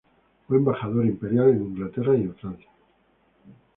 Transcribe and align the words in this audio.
Fue 0.47 0.57
embajador 0.57 1.05
imperial 1.05 1.49
en 1.49 1.61
Inglaterra 1.63 2.17
y 2.17 2.21
en 2.23 2.33
Francia. 2.33 2.67